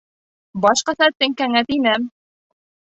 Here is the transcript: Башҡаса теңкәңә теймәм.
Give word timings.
Башҡаса 0.63 1.11
теңкәңә 1.21 1.65
теймәм. 1.71 2.13